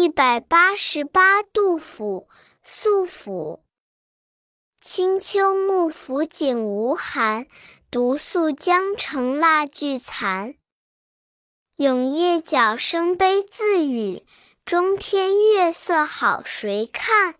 [0.00, 2.26] 一百八十八，杜甫
[2.62, 3.60] 《宿府》。
[4.80, 7.46] 清秋幕府景无寒，
[7.90, 10.54] 独宿江城蜡炬残。
[11.76, 14.24] 永夜角声悲自语，
[14.64, 17.34] 中天月色好谁看？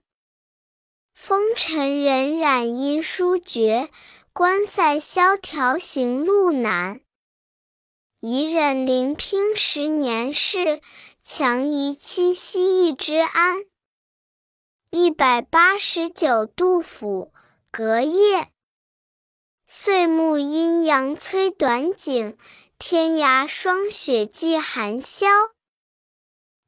[1.15, 3.89] 风尘荏苒因书绝，
[4.35, 7.01] 关塞萧条行路难。
[8.21, 10.83] 一忍临拼十年事，
[11.23, 13.67] 强移七夕一枝安。
[14.91, 17.31] 一百八十九，杜甫
[17.71, 18.39] 《隔夜》。
[19.67, 22.39] 岁暮阴阳催短景，
[22.79, 25.29] 天涯霜雪霁寒宵。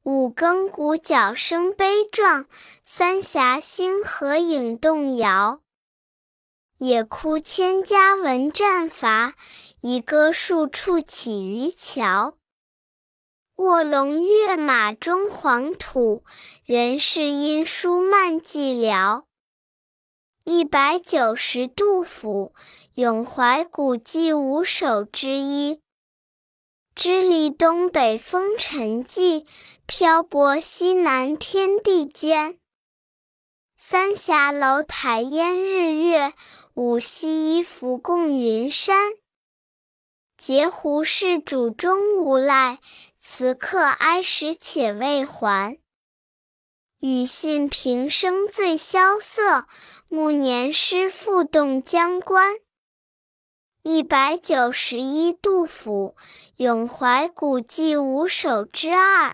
[0.02, 2.46] 五更鼓角声悲壮，
[2.84, 5.62] 三峡星河影动摇。
[6.76, 9.34] 野哭千家闻战伐，
[9.80, 12.36] 一歌数处起渔樵。
[13.62, 16.24] 卧龙跃马终黄土，
[16.64, 19.22] 人事因书漫寂寥。
[20.42, 22.54] 一百九十，杜甫
[22.94, 25.74] 《咏怀古迹五首之一》。
[26.96, 29.46] 支离东北风尘际，
[29.86, 32.58] 漂泊西南天地间。
[33.76, 36.34] 三峡楼台烟日月，
[36.74, 39.12] 五溪一浮共云山。
[40.36, 42.80] 嗟乎事主终无赖，
[43.24, 45.78] 辞客哀时且未还。
[46.98, 49.68] 与信平生最萧瑟，
[50.08, 52.56] 暮年诗赋动江关。
[53.84, 56.16] 一百九十一，杜甫
[56.56, 59.30] 《咏怀古迹五首之二》。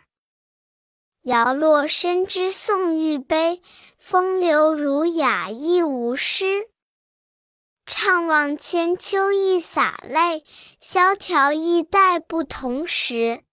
[1.22, 3.62] 摇落深知宋玉悲，
[3.96, 6.68] 风流儒雅亦无诗。
[7.86, 10.44] 怅望千秋一洒泪，
[10.78, 13.44] 萧条一代不同时。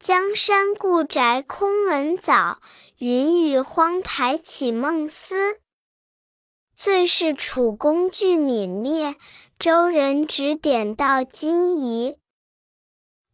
[0.00, 2.60] 江山故宅空闻早，
[2.98, 5.58] 云雨荒台起梦思。
[6.76, 9.16] 最是楚宫剧泯灭。
[9.58, 12.20] 周人指点到今宜。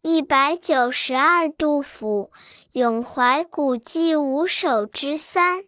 [0.01, 2.31] 一百九十二，杜甫
[2.73, 5.59] 《咏怀古迹五首之三》。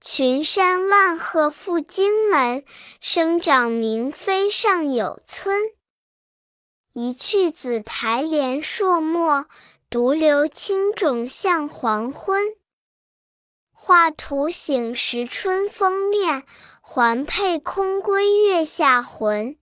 [0.00, 2.64] 群山万壑赴荆门，
[3.02, 5.75] 生长明妃尚有村。
[6.98, 9.44] 一去紫苔连朔漠，
[9.90, 12.56] 独留青冢向黄昏。
[13.70, 16.44] 画图醒时春风面。
[16.80, 19.58] 环佩空归月下魂。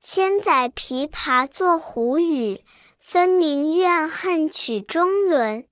[0.00, 2.64] 千载琵琶作胡语，
[3.00, 5.66] 分明怨恨曲中伦。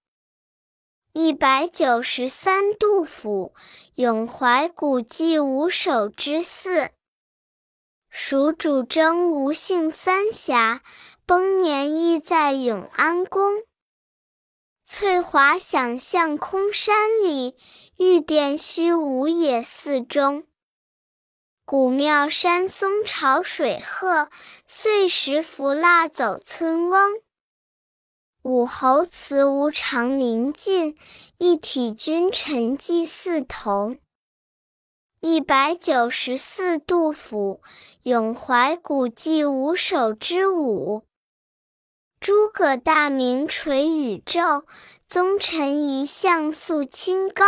[1.12, 3.52] 一百九十三，杜甫
[3.94, 6.80] 《咏怀古迹五首之四》。
[8.10, 10.82] 蜀主征吴姓三峡，
[11.26, 13.62] 崩年亦在永安宫。
[14.84, 17.56] 翠华想向空山里。
[17.96, 20.44] 玉殿虚无野寺中，
[21.66, 24.30] 古庙山松潮水鹤，
[24.66, 27.20] 碎石浮蜡走村翁。
[28.42, 30.96] 武侯祠无常临近，
[31.36, 33.98] 一体君臣祭祀同。
[35.22, 37.60] 一百九十四，杜甫
[38.04, 41.00] 《咏怀古迹五首之五》。
[42.18, 44.64] 诸葛大名垂宇宙，
[45.06, 47.44] 宗臣一向肃清高。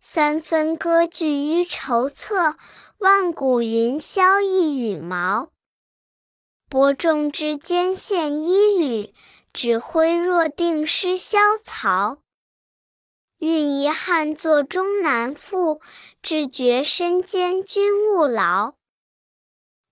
[0.00, 2.56] 三分割据于筹策，
[2.96, 5.50] 万古云霄一羽毛。
[6.70, 9.12] 伯仲之间献一缕，
[9.52, 12.21] 指挥若定失萧曹。
[13.44, 15.80] 欲遗汉作终南赋》，
[16.22, 18.74] 只觉身兼君务劳。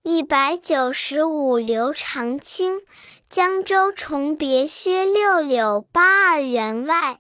[0.04, 2.74] 一百九十五，刘长卿
[3.28, 7.14] 《江州重别薛六柳八二员外》。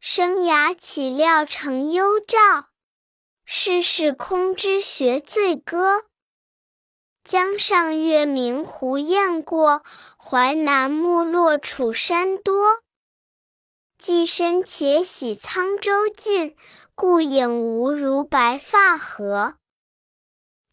[0.00, 2.70] 生涯岂料成幽照，
[3.44, 6.06] 世事空知学醉歌。
[7.22, 9.84] 江上月明胡雁过，
[10.18, 12.82] 淮南木落楚山多。
[14.06, 16.54] 寄身且喜沧州近，
[16.94, 19.54] 故影无如白发何。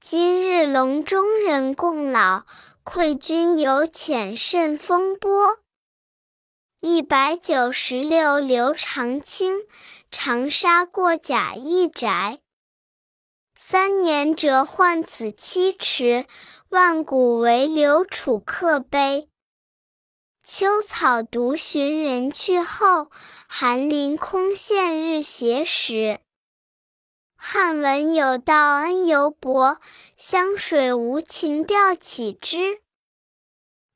[0.02, 2.44] 今日隆中人共老，
[2.84, 5.60] 愧君犹浅甚风波。
[6.82, 9.66] 一百九十六，刘长卿
[10.12, 12.40] 长沙过贾谊宅。
[13.56, 16.26] 三年谪宦此七池，
[16.68, 19.31] 万古为刘楚客碑。
[20.54, 23.10] 秋草独寻人去后，
[23.48, 26.20] 寒林空见日斜时。
[27.38, 29.80] 汉文有道恩犹薄，
[30.18, 32.82] 湘水无情调起之。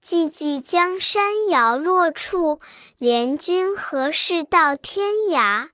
[0.01, 2.61] 寂寂江山摇落处，
[2.99, 5.71] 怜君何事到天涯？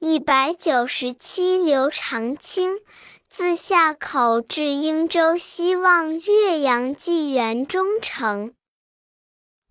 [0.00, 2.80] 一百九十七，刘长卿。
[3.28, 8.52] 自夏口至英州，西望岳阳，寄元中丞。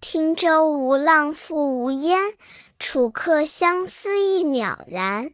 [0.01, 2.35] 汀州无浪复无烟，
[2.79, 5.31] 楚客相思意渺然。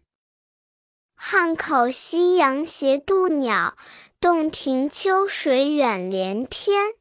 [1.15, 3.77] 汉口夕阳斜渡鸟，
[4.19, 6.93] 洞庭秋水远连天。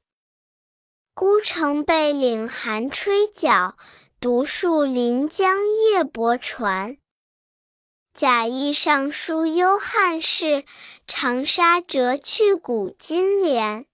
[1.13, 3.77] 孤城背岭寒吹角，
[4.21, 6.97] 独树临江夜泊船。
[8.15, 10.65] 贾谊上书幽汉事，
[11.07, 13.87] 长沙折去古今联。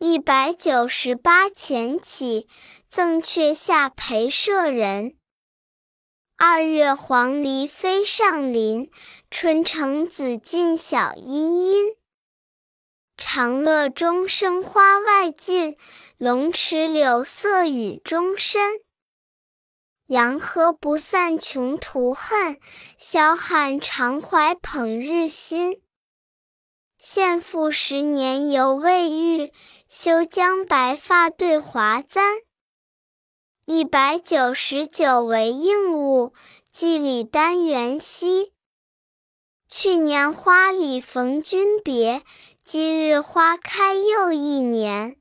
[0.00, 2.46] 一百九十八前起，
[2.88, 5.16] 赠阙下陪舍人。
[6.36, 8.92] 二月黄鹂飞上林，
[9.28, 11.96] 春城子劲晓阴阴。
[13.16, 15.76] 长乐钟声花外尽，
[16.16, 18.78] 龙池柳色雨中深。
[20.06, 22.60] 洋河不散穷途恨，
[22.96, 25.82] 萧汉常怀捧日新。
[26.98, 29.52] 献赋十年犹未遇，
[29.88, 32.24] 休将白发对华簪。
[33.66, 36.32] 一百九十九为应物，
[36.72, 38.52] 祭礼丹元兮。
[39.68, 42.24] 去年花里逢君别，
[42.64, 45.16] 今日花开又一年。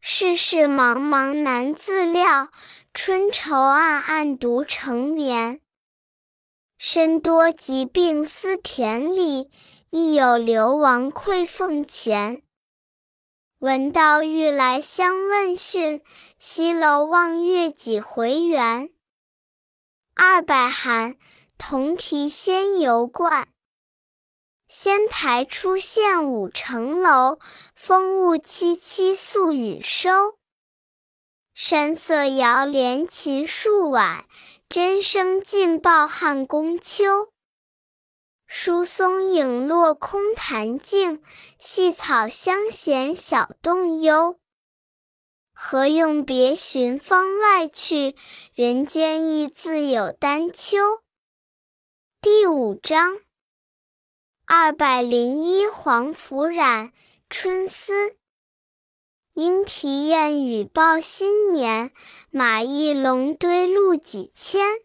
[0.00, 2.48] 世事茫茫难自料。
[2.96, 5.60] 春愁暗暗独成眠，
[6.78, 9.50] 身多疾病思田里，
[9.96, 12.42] 亦有流亡愧凤前。
[13.60, 16.02] 闻道欲来相问讯，
[16.36, 18.90] 西楼望月几回圆。
[20.16, 21.16] 二百寒，
[21.58, 23.46] 同题仙游观。
[24.66, 27.38] 仙台初现五层楼，
[27.76, 30.10] 风物凄凄宿雨收。
[31.54, 34.24] 山色遥怜秦树晚，
[34.68, 37.32] 真声尽报汉宫秋。
[38.56, 41.20] 疏松影落空潭静，
[41.58, 44.38] 细草香闲小洞幽。
[45.52, 48.14] 何用别寻芳外去？
[48.54, 50.78] 人间亦自有丹丘。
[52.20, 53.18] 第五章，
[54.46, 56.92] 二百零一黄甫冉，
[57.28, 58.14] 春思。
[59.32, 61.90] 莺啼燕语报新年，
[62.30, 64.83] 马邑龙堆路几千。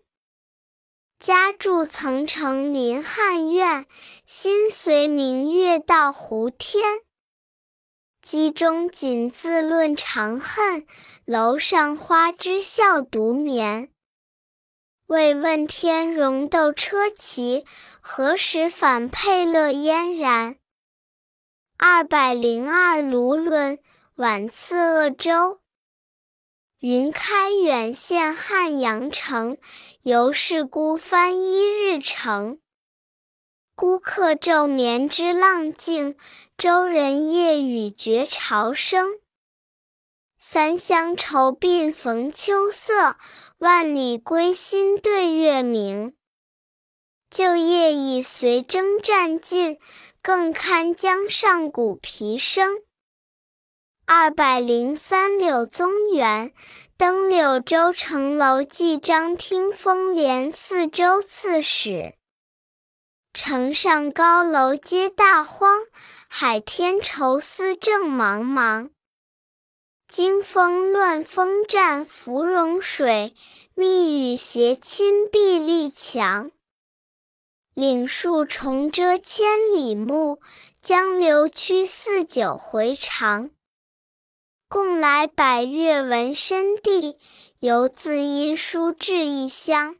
[1.19, 3.85] 家住层城临汉苑，
[4.25, 7.01] 心随明月到胡天。
[8.21, 10.87] 机中锦字论长恨，
[11.25, 13.91] 楼上花枝笑独眠。
[15.07, 17.65] 为问天容斗车骑，
[17.99, 20.55] 何时返佩乐嫣然？
[21.77, 23.79] 二百零二卢纶。
[24.15, 25.59] 晚次鄂州，
[26.79, 29.57] 云开远见汉阳城，
[30.01, 32.61] 犹是孤帆一日程。
[33.75, 36.15] 孤客昼眠知浪静，
[36.57, 39.19] 舟人夜语觉潮生。
[40.37, 43.17] 三湘愁鬓逢秋色，
[43.57, 46.15] 万里归心对月明。
[47.29, 49.79] 旧业已随征战尽，
[50.21, 52.81] 更堪江上鼓皮声。
[54.11, 56.51] 二百零三柳宗元，
[56.97, 62.15] 登柳州城楼记张听风帘四州刺史。
[63.35, 65.77] 城上高楼皆大荒，
[66.27, 68.89] 海天愁思正茫茫。
[70.07, 73.35] 惊风乱风战芙蓉水，
[73.75, 76.49] 密雨斜侵碧立墙。
[77.75, 80.41] 岭树重遮千里目，
[80.81, 83.51] 江流曲似九回肠。
[84.71, 87.17] 共来百越闻深地，
[87.57, 89.95] 犹自因书至异乡。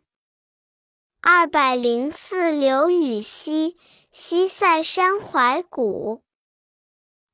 [1.22, 3.78] 二百零四刘禹锡，
[4.12, 6.22] 西塞山怀古。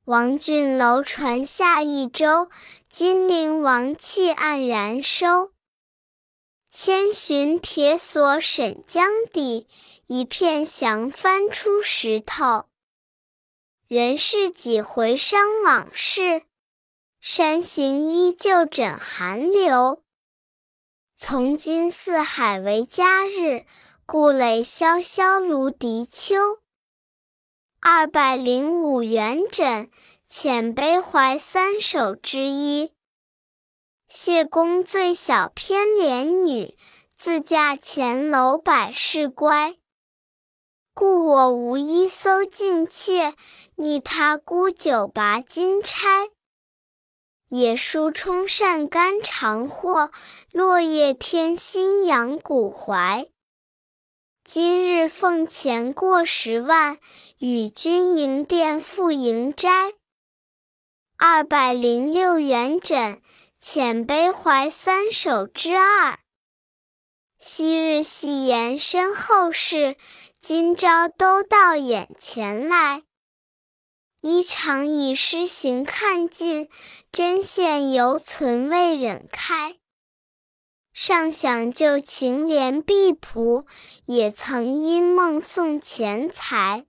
[0.06, 2.48] 王浚楼船下益州，
[2.88, 5.52] 金陵王气黯然收。
[6.70, 9.68] 千寻铁锁沈江底，
[10.06, 12.64] 一片降帆出石头。
[13.88, 16.42] 人世几回伤往事。
[17.28, 20.04] 山行依旧枕寒流，
[21.16, 23.66] 从今四海为家日，
[24.06, 26.36] 故垒萧萧芦荻秋。
[27.80, 29.90] 二百零五元稹，
[30.30, 32.92] 遣悲怀三首之一。
[34.06, 36.78] 谢公最小偏怜女，
[37.16, 39.74] 自嫁前楼百事乖。
[40.94, 43.34] 故我无衣搜尽妾，
[43.74, 46.28] 拟他沽酒拔金钗。
[47.48, 50.10] 野树充善肝肠货，
[50.50, 53.28] 落叶添新养骨怀。
[54.42, 56.98] 今日俸钱过十万，
[57.38, 59.92] 与君营殿赴营斋。
[61.16, 63.22] 二百零六元枕，
[63.62, 66.18] 遣悲怀三首之二。
[67.38, 69.96] 昔日戏言身后事，
[70.40, 73.05] 今朝都到眼前来。
[74.26, 76.68] 衣裳已施行看尽，
[77.12, 79.76] 针线犹存未忍开。
[80.92, 83.66] 尚想旧情怜婢仆，
[84.04, 86.86] 也曾因梦送钱财。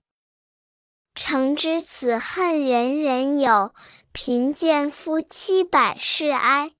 [1.14, 3.72] 诚知此恨人人有，
[4.10, 6.72] 贫贱夫妻百事哀。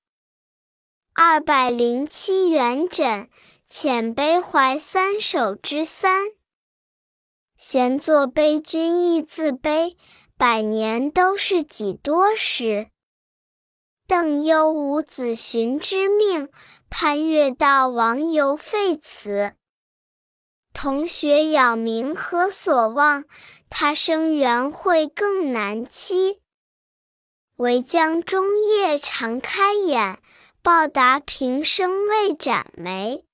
[1.13, 3.29] 二百零七元枕，
[3.69, 6.25] 遣悲怀三首之三。
[7.57, 9.95] 闲坐悲君亦自悲。
[10.39, 12.87] 百年都是几多时？
[14.07, 16.47] 邓攸无子寻之命，
[16.89, 19.53] 攀越道王犹废辞。
[20.73, 23.25] 同学杳冥何所望？
[23.69, 26.39] 他生缘会更难期。
[27.57, 30.19] 唯将终夜常开眼，
[30.63, 33.25] 报答平生未展眉。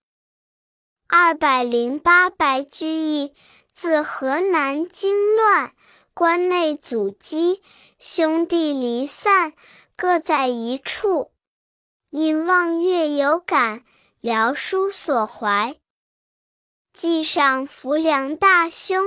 [1.08, 3.36] 二百零八白居易，
[3.72, 5.76] 自河南经乱。
[6.18, 7.62] 关内阻击，
[8.00, 9.52] 兄弟离散，
[9.98, 11.34] 各在一处。
[12.10, 13.84] 因望月有感，
[14.22, 15.76] 聊书所怀。
[16.94, 19.04] 既上浮梁大兄，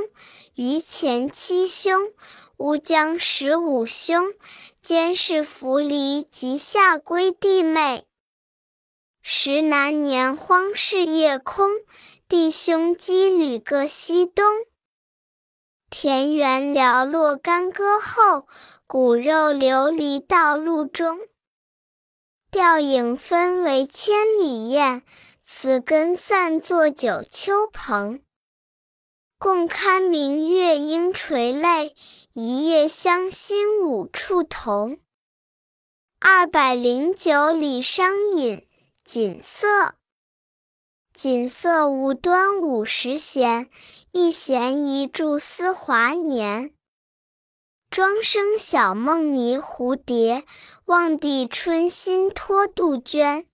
[0.55, 2.13] 余前七兄，
[2.59, 4.35] 乌江十五兄，
[4.83, 8.05] 监视扶离及下归弟妹。
[9.23, 11.71] 时南年荒市夜空，
[12.29, 14.45] 弟兄羁旅各西东。
[15.91, 18.47] 田园寥落干戈后，
[18.87, 21.19] 骨肉流离道路中。
[22.51, 25.03] 吊影分为千里雁，
[25.43, 28.23] 此根散作九秋蓬。
[29.39, 31.95] 共堪明月应垂泪，
[32.33, 34.99] 一夜相心五处同。
[36.21, 38.67] 二百零九里商隐，
[39.05, 39.98] 锦瑟。
[41.19, 43.69] 锦瑟无端五十弦，
[44.13, 46.73] 一弦一柱思华年。
[47.91, 50.45] 庄生晓梦迷蝴蝶，
[50.85, 53.45] 望帝春心托杜鹃。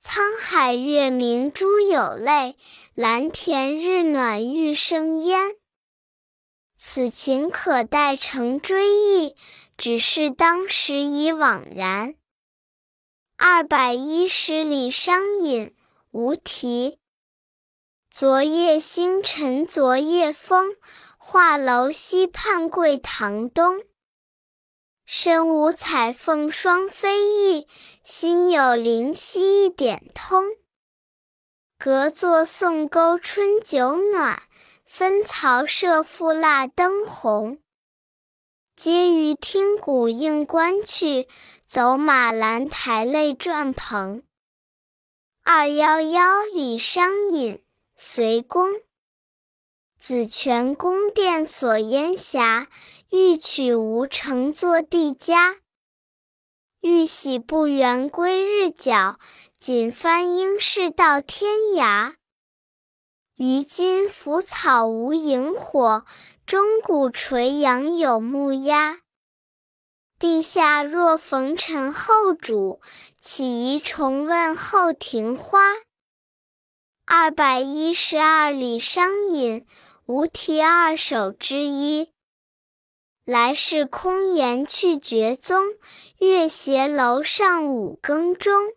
[0.00, 2.56] 沧海月明珠有泪，
[2.94, 5.56] 蓝田日暖玉生烟。
[6.76, 9.34] 此情可待成追忆，
[9.76, 12.14] 只是当时已惘然。
[13.36, 15.74] 二百一十里商隐。
[16.14, 17.00] 无题。
[18.08, 20.76] 昨夜星辰昨夜风，
[21.18, 23.82] 画楼西畔桂堂东。
[25.04, 27.66] 身无彩凤双飞翼，
[28.04, 30.44] 心有灵犀一点通。
[31.80, 34.40] 隔座送钩春酒暖，
[34.84, 37.58] 分曹射覆蜡灯红。
[38.76, 41.26] 皆于听鼓应官去，
[41.66, 44.22] 走马兰台泪转蓬。
[45.46, 47.62] 二幺幺李商隐，
[47.94, 48.80] 隋公。
[50.00, 52.68] 紫泉宫殿锁烟霞，
[53.10, 55.56] 欲取吴城作帝家。
[56.80, 59.18] 欲喜不缘归日角，
[59.60, 62.14] 锦帆应是到天涯。
[63.36, 66.06] 于今腐草无萤火，
[66.46, 69.00] 钟鼓垂杨有木鸦。
[70.24, 72.80] 地下若逢陈后主，
[73.20, 75.60] 岂宜重问后庭花？
[77.04, 79.66] 二百一十二里商隐，
[80.06, 82.08] 无题二首之一。
[83.26, 85.62] 来世空言去绝踪，
[86.16, 88.72] 月斜楼上五更钟。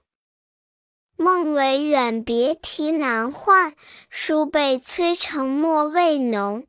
[1.15, 3.73] 梦为远别啼难唤，
[4.09, 6.67] 书被催成墨未浓。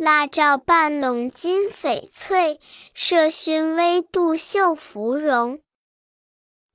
[0.00, 2.58] 蜡照半笼金翡翠，
[2.96, 5.60] 麝熏微度绣芙蓉。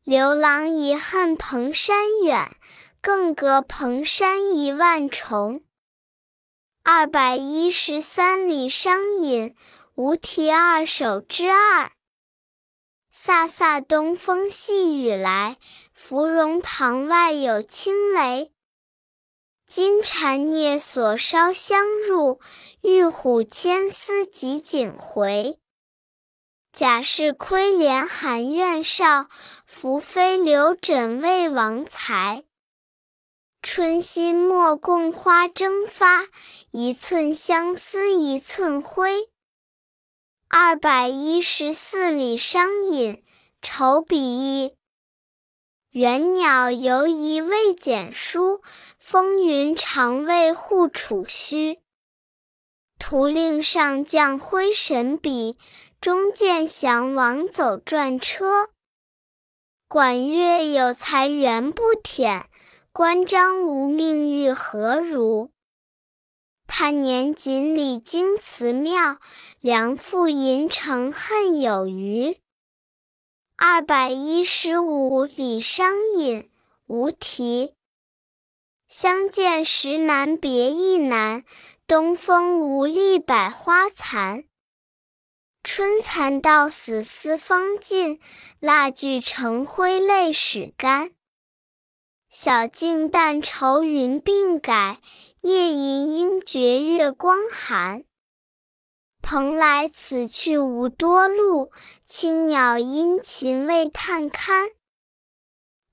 [0.04, 2.56] 刘郎已恨蓬山远，
[3.02, 5.64] 更隔蓬山一万重。
[6.84, 9.56] 二百一十三里商隐，
[9.96, 11.94] 无题二首之二。
[13.12, 15.58] 飒飒东风细雨来，
[15.96, 18.52] 芙蓉塘外有轻雷。
[19.76, 22.40] 金蝉蹑锁烧香入，
[22.80, 25.60] 玉虎牵丝汲井回。
[26.72, 29.28] 贾氏窥帘含怨少，
[29.70, 32.46] 宓妃留枕为王才。
[33.62, 36.26] 春心莫共花争发，
[36.72, 39.28] 一寸相思一寸灰。
[40.48, 43.22] 二百一十四里商隐，
[43.62, 44.78] 愁比翼。
[45.96, 48.62] 猿鸟犹疑未检书，
[49.00, 51.80] 风云常为护楚虚。
[53.00, 55.58] 图令上将挥神笔，
[56.02, 58.68] 中见降王走转车。
[59.88, 62.44] 管乐有才原不忝，
[62.92, 65.50] 关张无命欲何如？
[66.68, 69.20] 他年锦里金祠庙，
[69.62, 72.38] 梁父吟成恨有余。
[73.58, 76.50] 二百一十五里商隐，
[76.88, 77.74] 无题。
[78.90, 81.46] 相见时难别亦难，
[81.88, 84.44] 东风无力百花残。
[85.64, 88.20] 春蚕到死丝方尽，
[88.60, 91.12] 蜡炬成灰泪始干。
[92.30, 95.00] 晓镜但愁云鬓改，
[95.42, 98.04] 夜吟应觉月光寒。
[99.28, 101.72] 蓬莱此去无多路，
[102.06, 104.70] 青鸟殷勤为探看。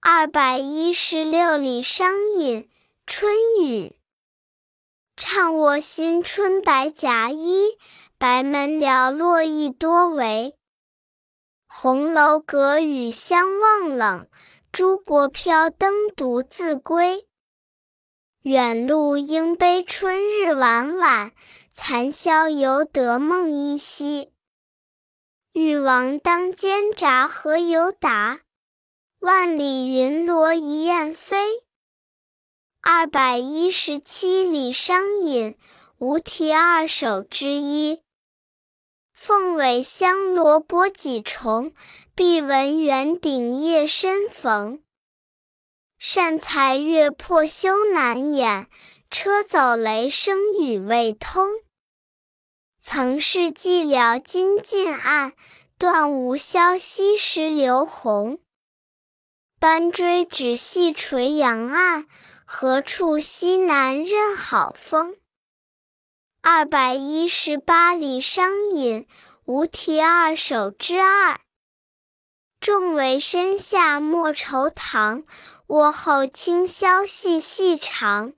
[0.03, 2.69] 二百一十六里商隐，
[3.07, 3.97] 春雨。
[5.17, 7.79] 唱我新春白夹衣，
[8.19, 10.55] 白门寥落意多为。
[11.67, 14.29] 红楼隔雨相望冷，
[14.71, 17.27] 珠箔飘灯独自归。
[18.43, 21.31] 远路应悲春日晚晚，
[21.85, 24.31] 残宵犹得梦依稀。
[25.53, 28.43] 玉王当间札何由达？
[29.19, 31.65] 万里云罗一雁飞。
[32.81, 35.59] 二百一十七里商隐，
[35.99, 38.01] 无题二首之一。
[39.13, 41.73] 凤尾香罗波几重，
[42.15, 44.81] 碧文圆顶夜深逢。
[45.99, 48.69] 善才月破羞难掩，
[49.11, 51.49] 车走雷声语未通。
[52.85, 55.35] 曾是寂寥今尽暗，
[55.79, 58.41] 断无消息时流红。
[59.61, 62.09] 班追只系垂杨岸，
[62.45, 65.17] 何处西南任好风？
[66.41, 69.07] 二百一十八里商隐，
[69.45, 71.39] 无题二首之二。
[72.59, 75.23] 众围深下莫愁堂，
[75.69, 78.33] 卧后清宵细细长。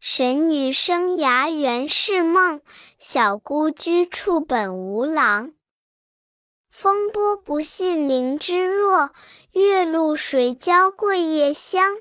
[0.00, 2.60] 神女生涯原是梦，
[2.98, 5.54] 小姑居处本无郎。
[6.70, 9.10] 风波不信菱枝弱，
[9.50, 11.96] 月露谁教桂叶香？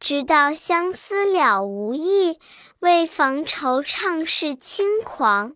[0.00, 2.40] 直到相思了无益，
[2.80, 5.54] 为防惆怅是轻狂。